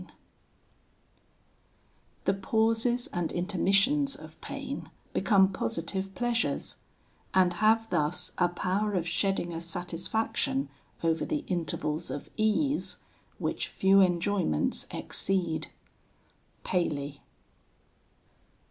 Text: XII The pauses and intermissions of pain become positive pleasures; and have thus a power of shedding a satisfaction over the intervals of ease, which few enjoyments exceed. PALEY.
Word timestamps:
XII 0.01 0.13
The 2.25 2.33
pauses 2.33 3.05
and 3.13 3.31
intermissions 3.31 4.15
of 4.15 4.41
pain 4.41 4.89
become 5.13 5.53
positive 5.53 6.15
pleasures; 6.15 6.77
and 7.35 7.53
have 7.53 7.87
thus 7.91 8.31
a 8.39 8.49
power 8.49 8.93
of 8.95 9.07
shedding 9.07 9.53
a 9.53 9.61
satisfaction 9.61 10.69
over 11.03 11.23
the 11.23 11.45
intervals 11.45 12.09
of 12.09 12.31
ease, 12.35 12.97
which 13.37 13.67
few 13.67 14.01
enjoyments 14.01 14.87
exceed. 14.89 15.67
PALEY. 16.63 17.21